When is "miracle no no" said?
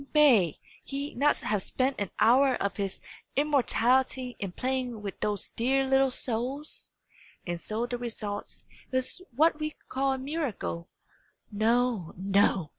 10.17-12.69